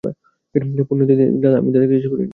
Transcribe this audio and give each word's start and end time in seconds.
পোন্নি 0.89 1.03
দিদি, 1.09 1.23
আমি 1.59 1.69
কিছু 1.91 2.09
করিনি। 2.11 2.29